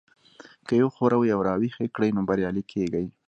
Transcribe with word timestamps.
که 0.67 0.73
يې 0.79 0.83
وښوروئ 0.85 1.29
او 1.35 1.41
را 1.47 1.53
ويښ 1.59 1.75
يې 1.81 1.87
کړئ 1.95 2.09
نو 2.15 2.21
بريالي 2.29 2.63
کېږئ. 2.71 3.05